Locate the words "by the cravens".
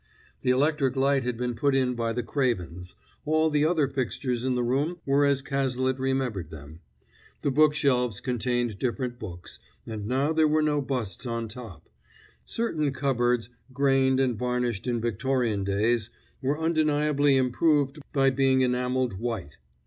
1.93-2.95